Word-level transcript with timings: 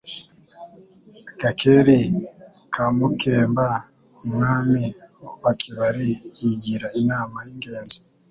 Gakeri 1.39 1.99
ka 2.73 2.85
Mukemba 2.97 3.67
umwami 4.25 4.83
wa 5.43 5.51
Kibali 5.59 6.09
yigira 6.39 6.87
inama 7.01 7.37
y'ingenzi, 7.47 7.99